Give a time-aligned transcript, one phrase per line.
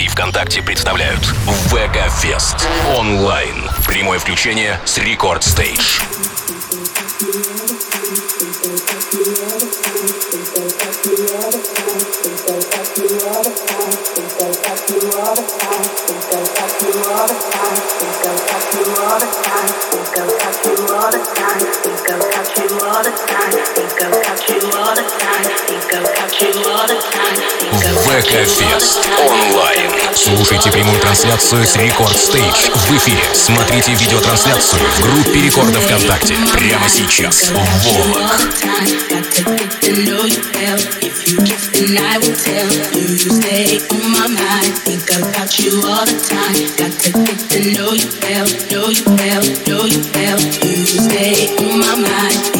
[0.00, 1.20] и ВКонтакте представляют
[1.70, 2.66] Вегафест
[2.96, 3.70] онлайн.
[3.86, 6.00] Прямое включение с Рекорд Стейдж.
[25.70, 27.49] Think I'll catch you all the time.
[28.10, 29.92] VK Fest онлайн.
[30.16, 33.22] Слушайте прямую трансляцию с Record Stage в эфире.
[33.34, 36.34] Смотрите видеотрансляцию в группе Рекорда ВКонтакте.
[36.52, 37.52] Прямо сейчас.
[37.84, 38.40] Volac.
[52.12, 52.59] And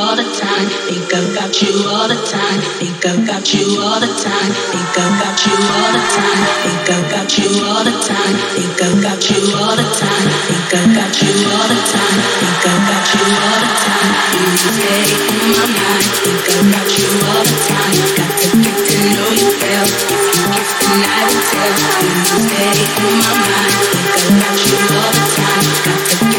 [0.00, 4.52] all the time, think about you all the time, think about you all the time,
[4.72, 9.40] think about you all the time, think about you all the time, think about you
[9.60, 14.12] all the time, think about you all the time, think about you all the time.
[14.40, 17.96] You stay in my mind, think about you all the time.
[18.16, 19.84] Got to get to know you well.
[19.84, 21.76] If you kiss, tonight, I will tell.
[22.00, 22.72] You stay
[23.04, 25.66] in my mind, think about you all the time.
[25.84, 26.29] Got to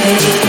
[0.00, 0.39] Hey.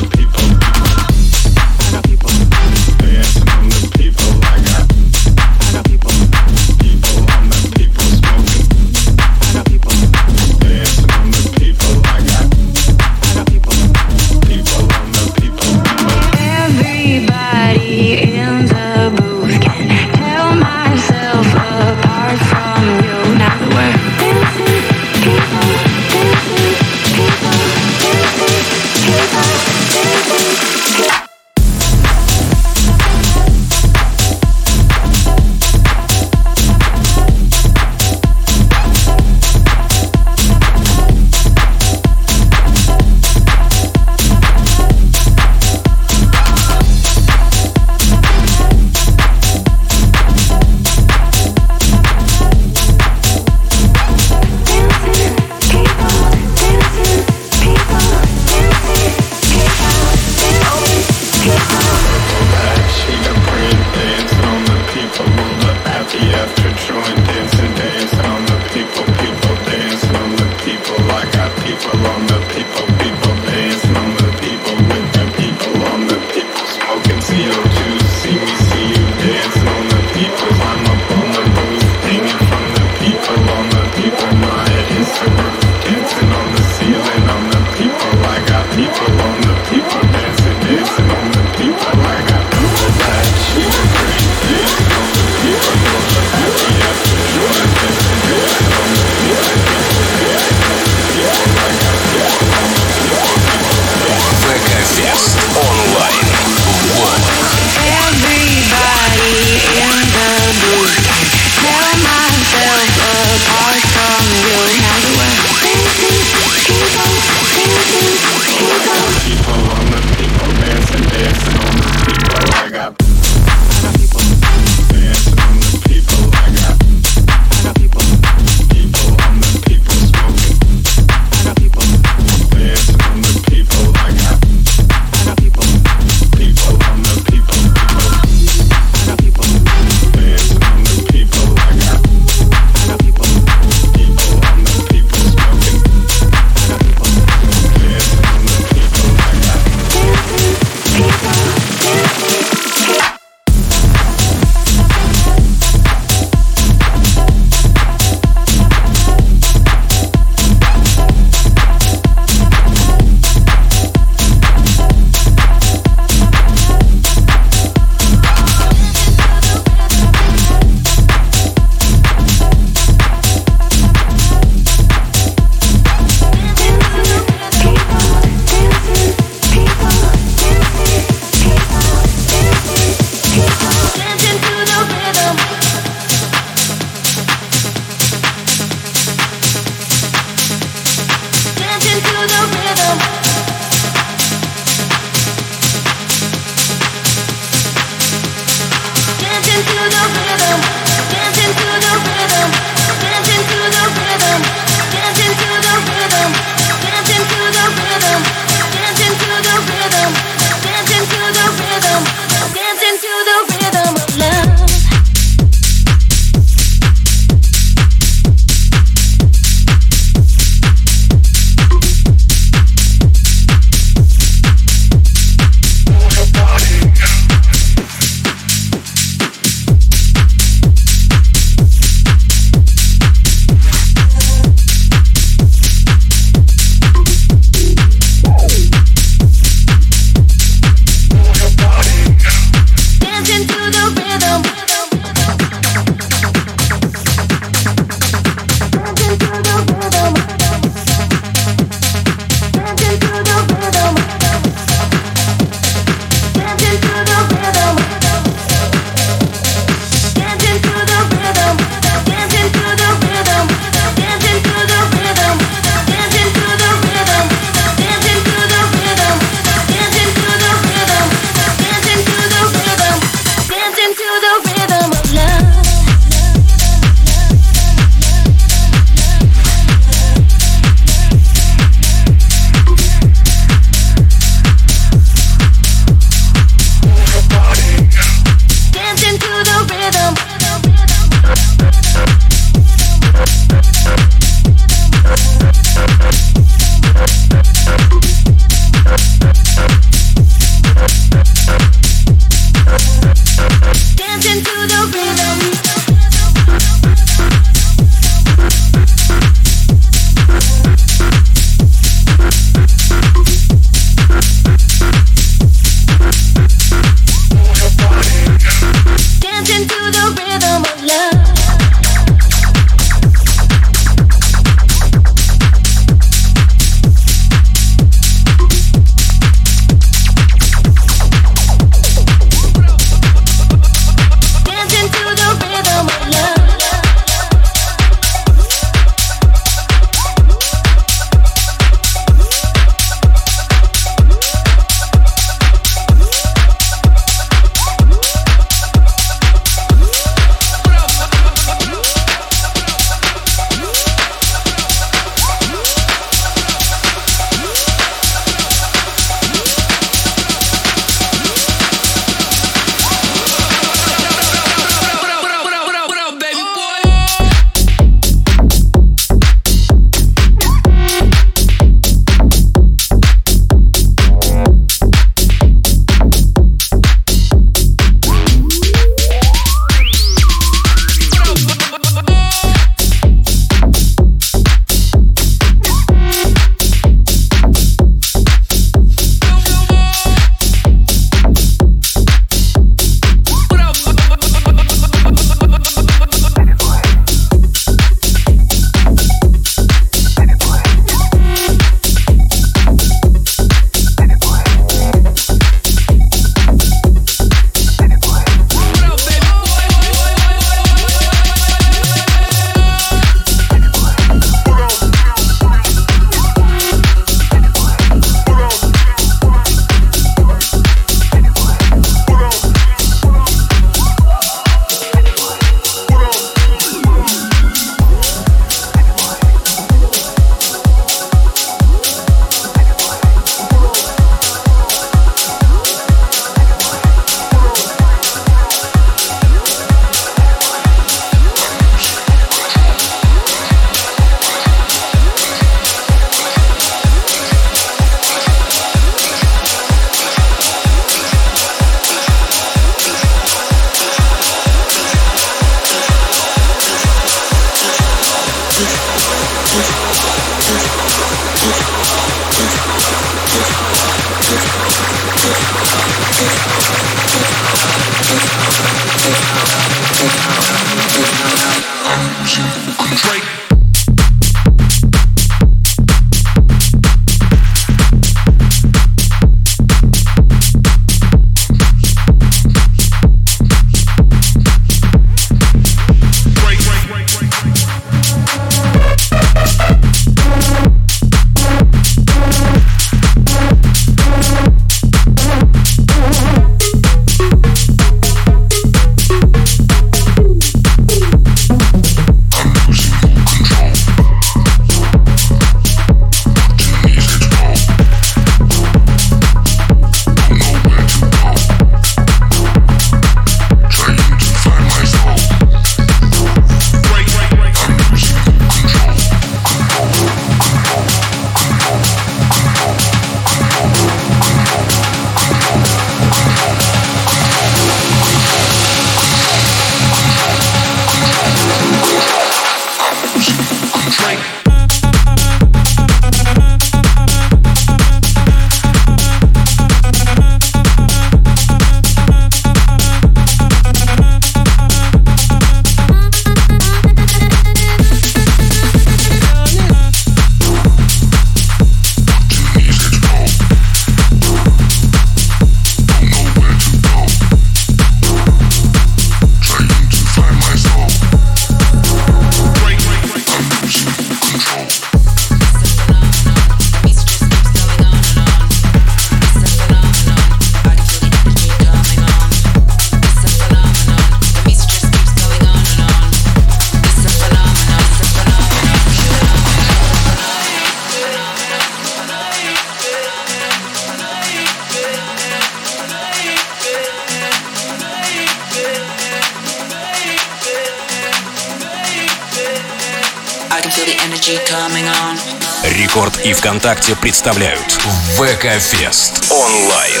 [595.64, 597.72] Рекорд и ВКонтакте представляют
[598.18, 600.00] ВК-фест онлайн.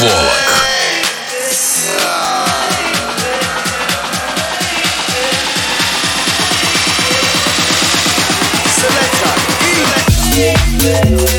[0.00, 0.58] Волок.
[10.90, 11.37] and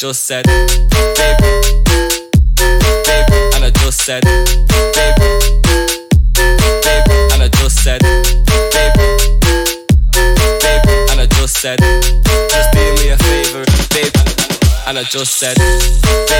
[0.00, 1.50] just said, baby,
[3.04, 5.28] baby, and I just said, baby,
[6.80, 9.04] baby, and I just said, baby,
[10.64, 11.80] baby, and I just said,
[12.48, 14.24] just do me a favor, baby,
[14.86, 16.39] and I just said, baby,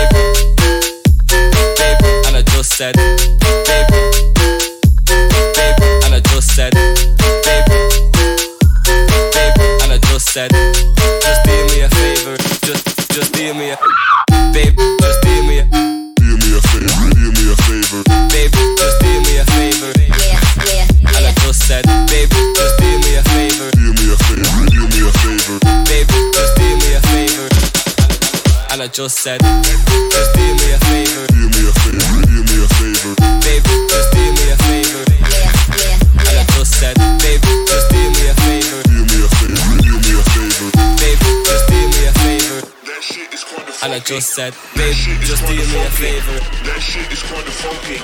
[28.80, 32.68] I just said, just do me a favor, do me a favor, do me a
[32.80, 33.12] favor,
[33.44, 35.04] babe, just do me a favor.
[35.20, 39.28] yeah, yeah, And I just said, babe, just do me a favor, do me a
[39.36, 42.60] favor, do me a favor, babe, just do me a favor.
[42.88, 44.14] That shit is kinda And I funky.
[44.16, 44.96] just said, babe,
[45.28, 47.98] just do me a favor, That shit is kinda funky.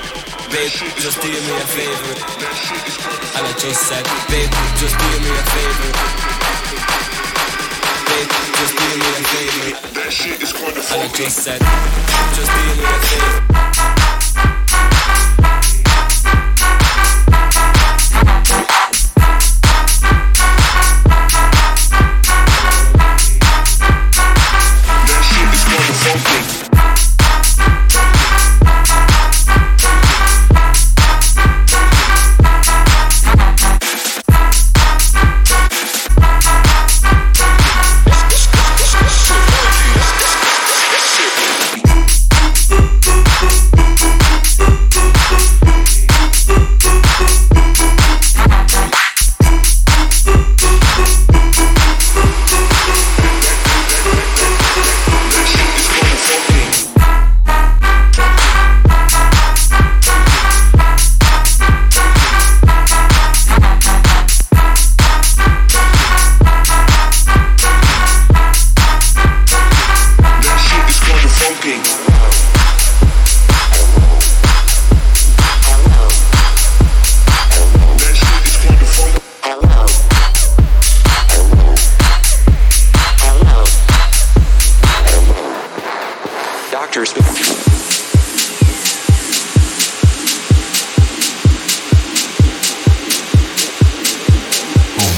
[0.53, 2.13] babe, just do me a favor.
[2.37, 5.89] That shit is kinda And I just said, babe, just do me a favor.
[8.07, 10.79] Babe, just do me a favor that shit is going to.
[11.17, 11.59] Just said,
[12.33, 13.66] just be a little thing.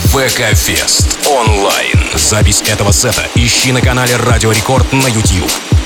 [0.10, 2.10] ВК Фест онлайн.
[2.16, 5.79] Запись этого сета ищи на канале Радио Рекорд на YouTube.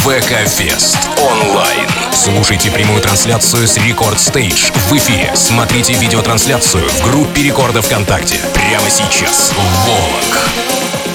[0.00, 1.86] ВК-фест онлайн.
[2.14, 5.30] Слушайте прямую трансляцию с Рекорд Стейдж в эфире.
[5.34, 8.40] Смотрите видеотрансляцию в группе Рекорда ВКонтакте.
[8.54, 9.52] Прямо сейчас.
[9.86, 11.09] Волок.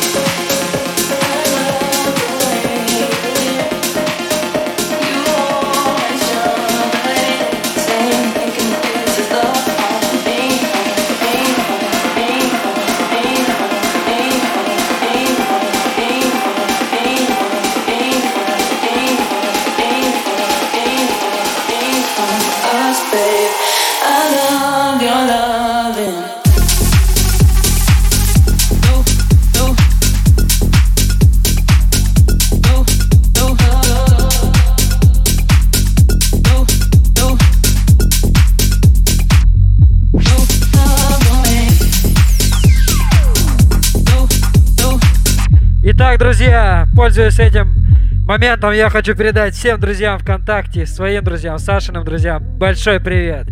[47.05, 47.85] пользуясь этим
[48.25, 53.45] моментом, я хочу передать всем друзьям ВКонтакте, своим друзьям, Сашиным друзьям большой привет.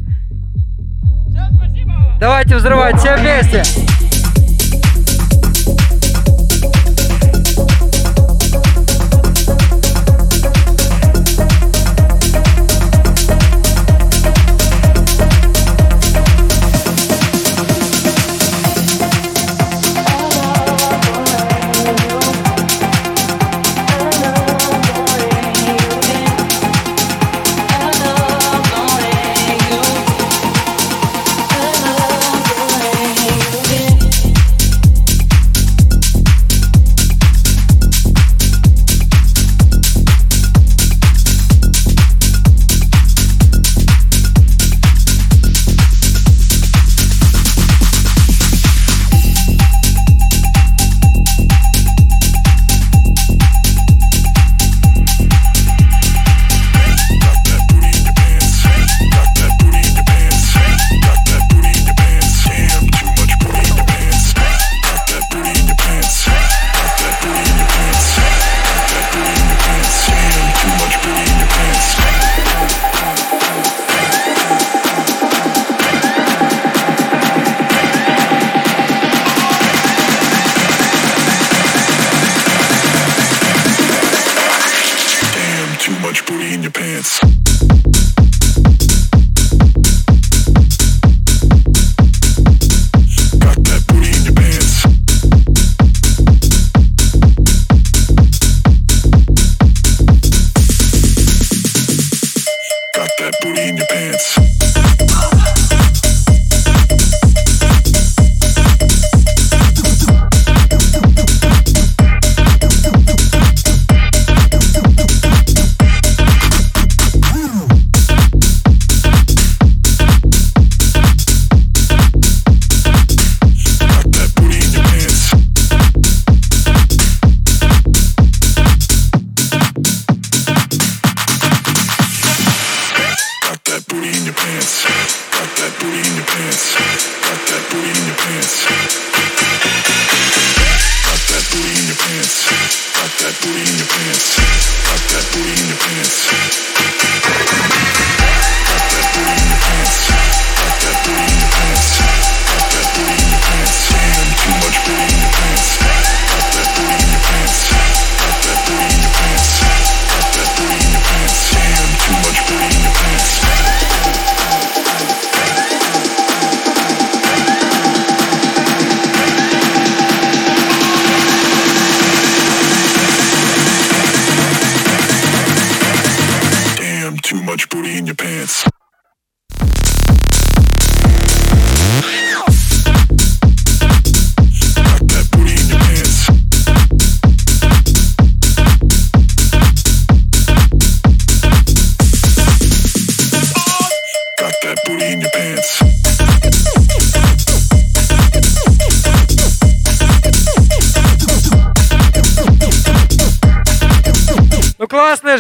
[1.29, 2.17] Все, спасибо.
[2.19, 4.02] Давайте взрывать все вместе.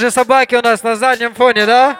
[0.03, 1.97] же собаки у нас на заднем фоне, да?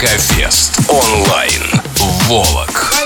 [0.00, 1.62] Рокофест онлайн.
[2.26, 2.99] Волок.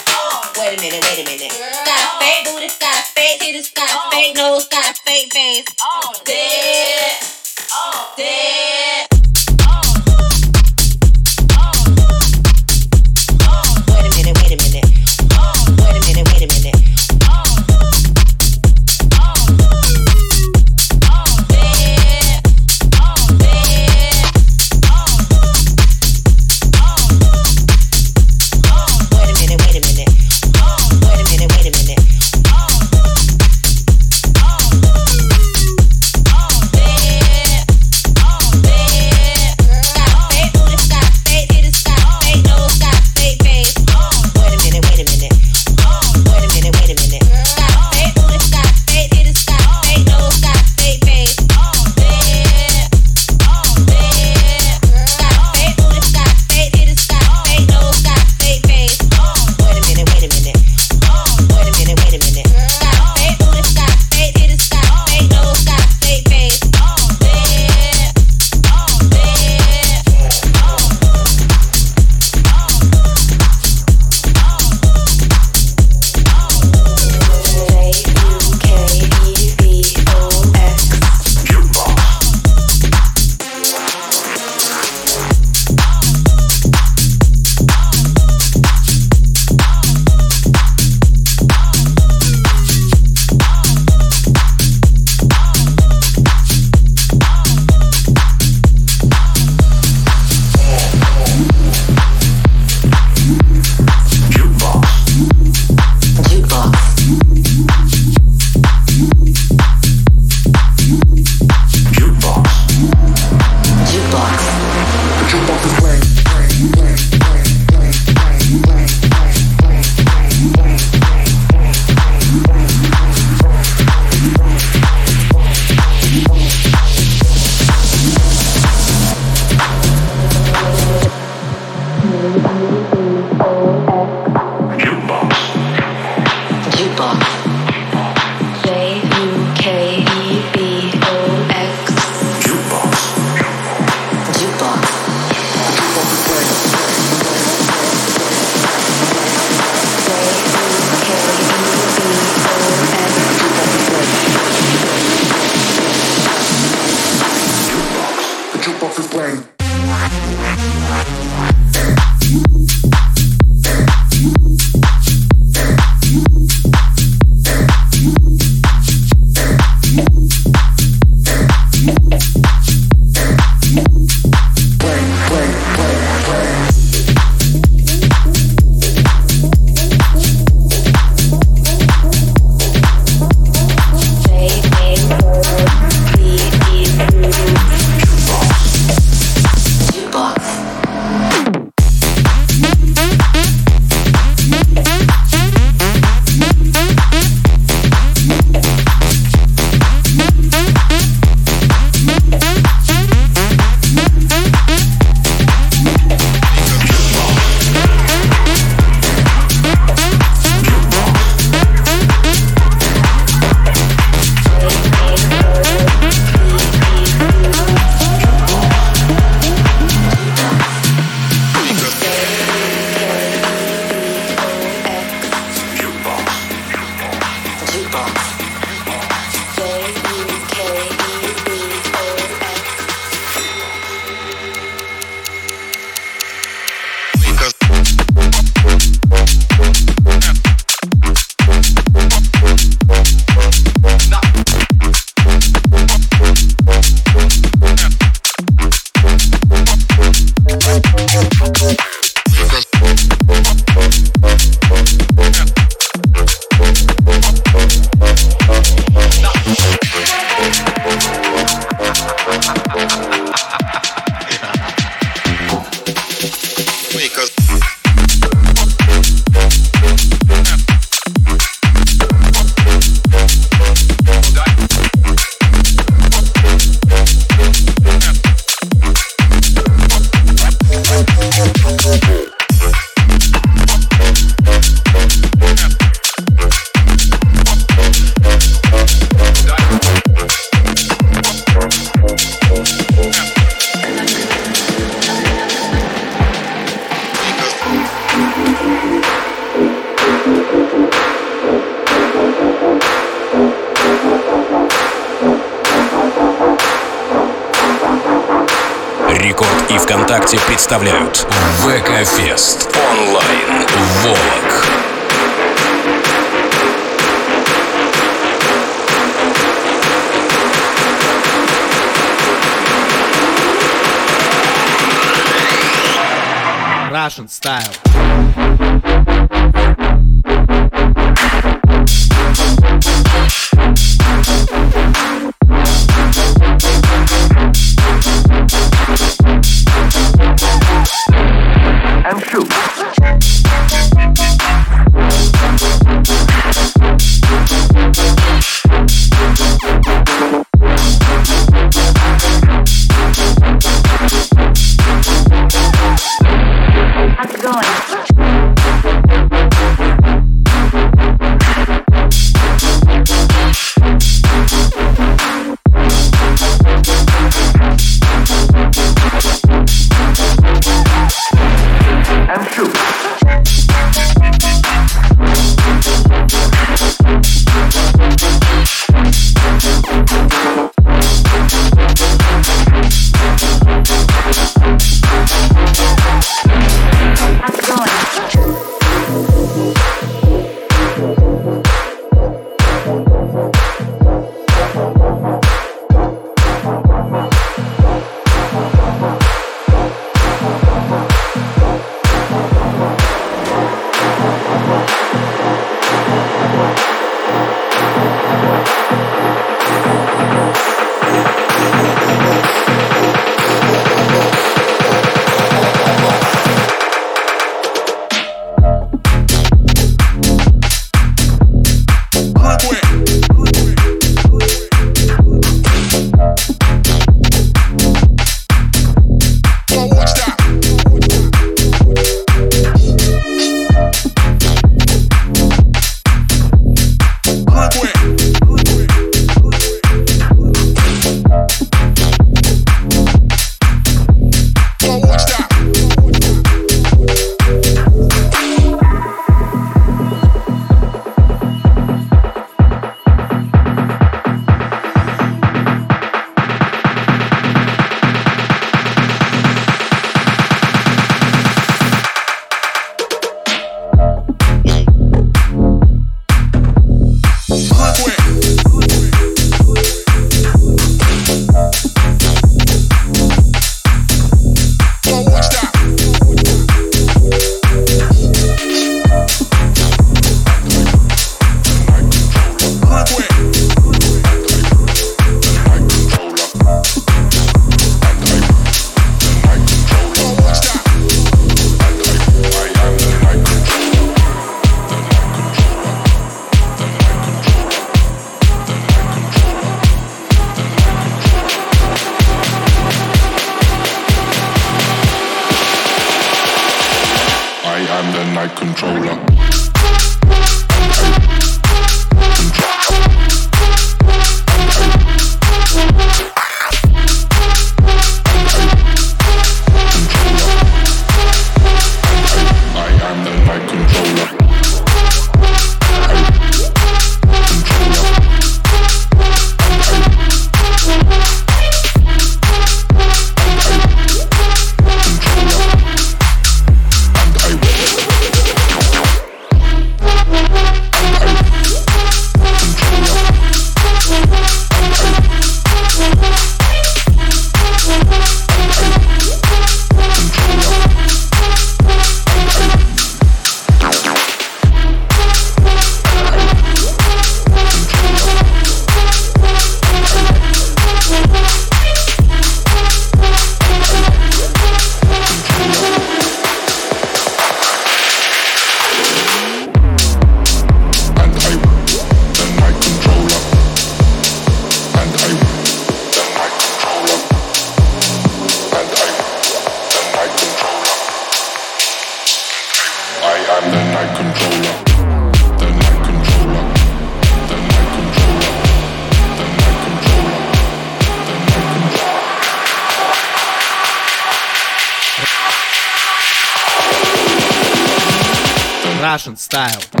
[599.41, 600.00] Style.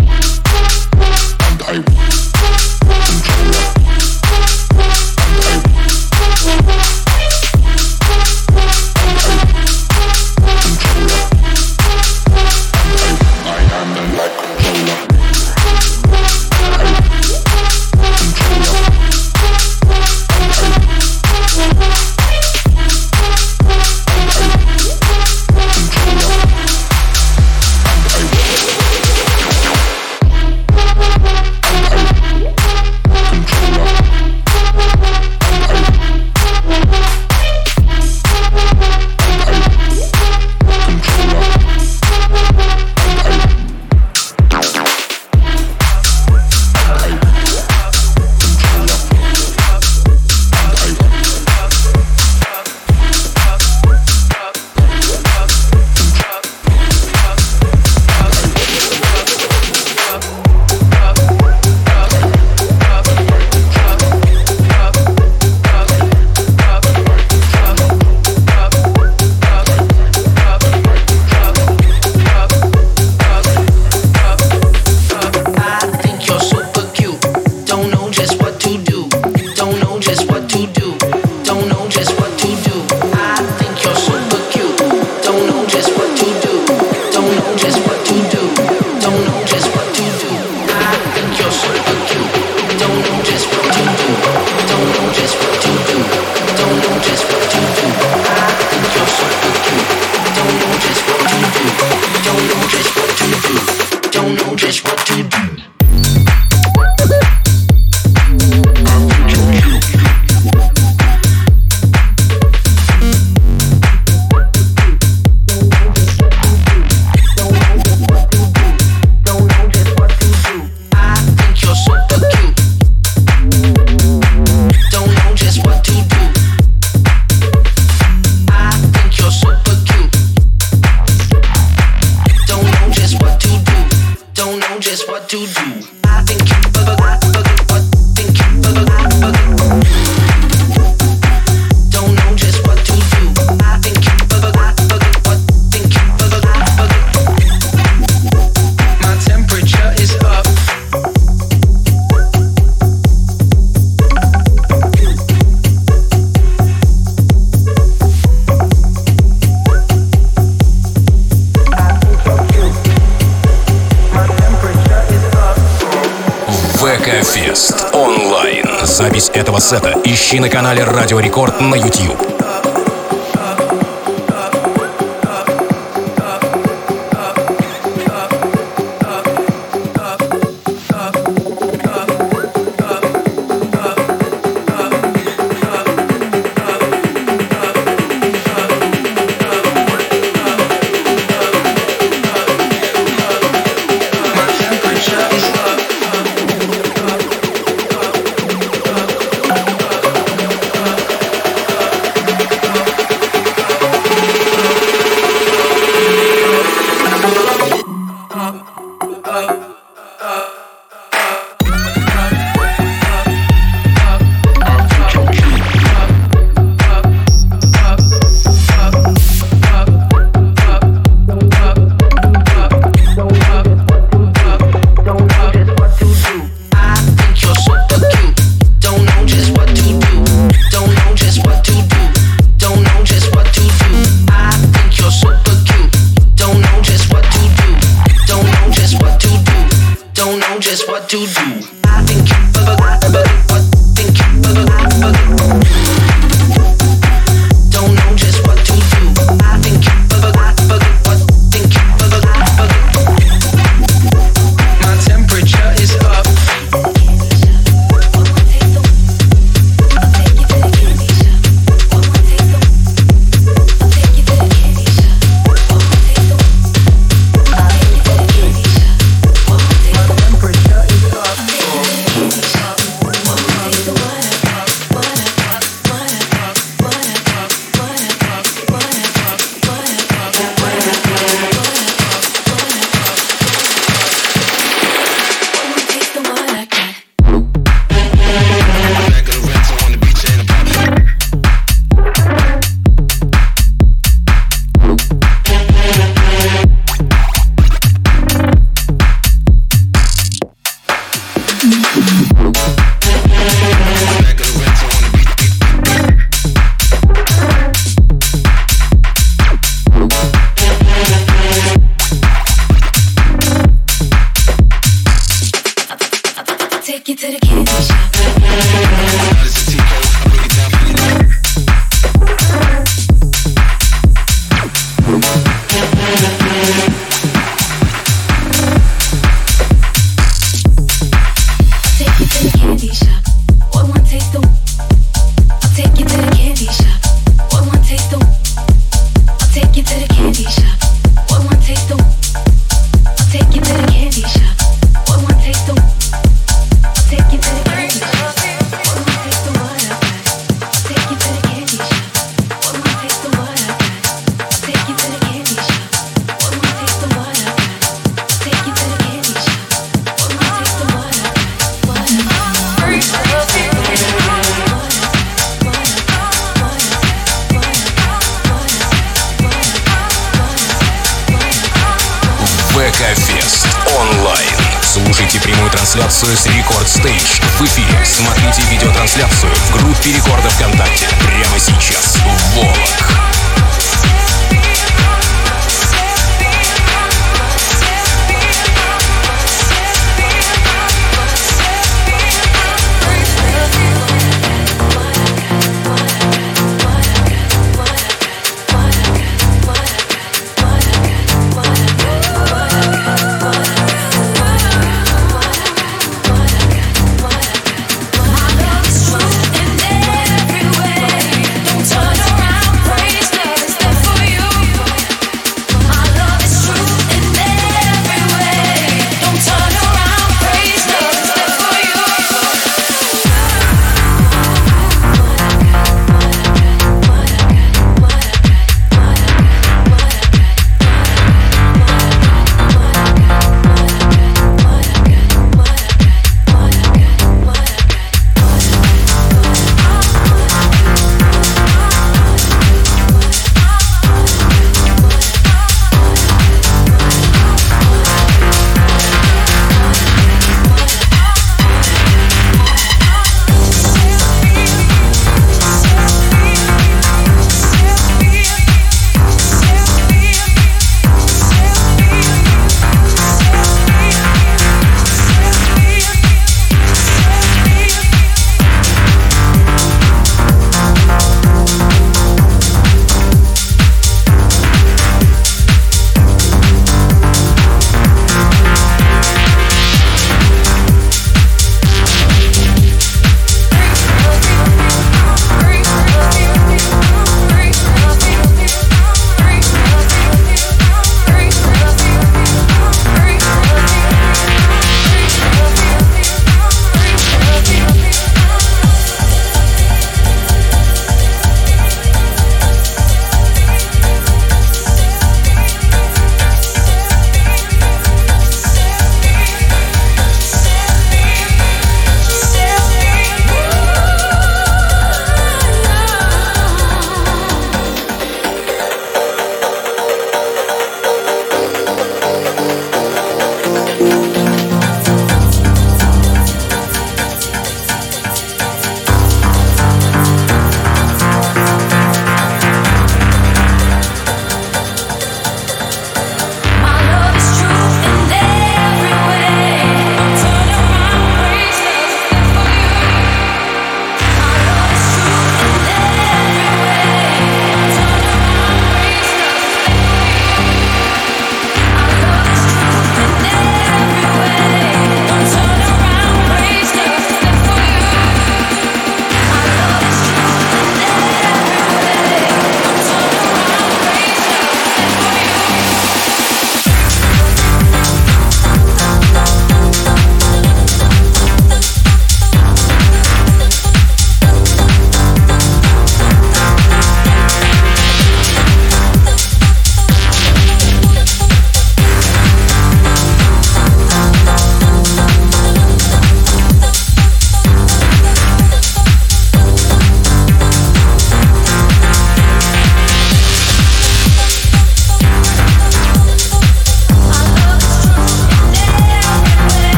[169.61, 172.30] Сета ищи на канале Радио Рекорд на YouTube.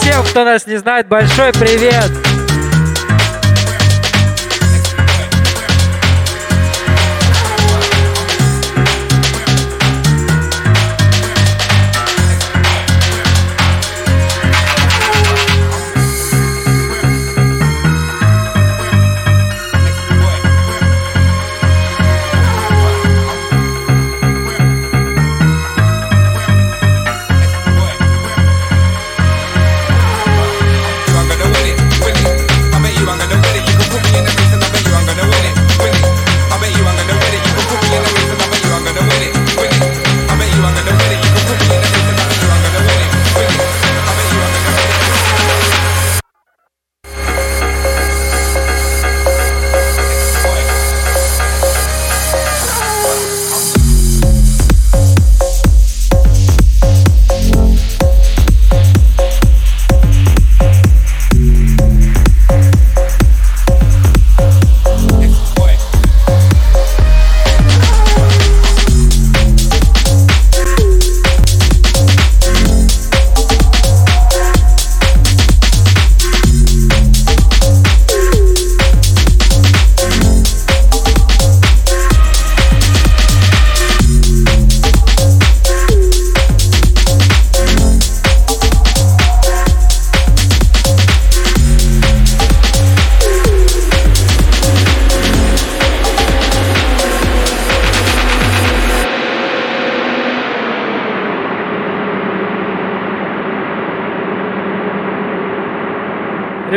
[0.00, 2.31] Всем, кто нас не знает, большой привет!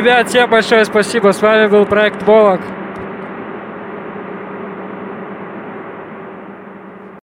[0.05, 1.31] Ребят, всем большое спасибо.
[1.31, 2.61] С вами был проект Волок.